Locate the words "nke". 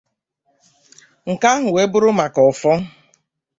1.31-1.47